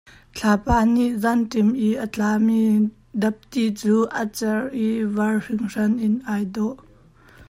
[0.35, 2.61] Thlapa nih zaanṭim i a tla mi
[3.21, 6.77] dapti cu a ceuh i var hngirhngiar in an i dawh.